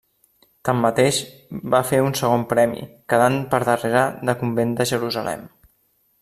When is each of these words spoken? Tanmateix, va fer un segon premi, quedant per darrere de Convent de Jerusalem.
Tanmateix, 0.69 1.19
va 1.73 1.81
fer 1.89 1.99
un 2.05 2.17
segon 2.21 2.45
premi, 2.55 2.81
quedant 3.15 3.39
per 3.53 3.61
darrere 3.71 4.03
de 4.31 4.37
Convent 4.43 4.77
de 4.81 4.91
Jerusalem. 4.95 5.47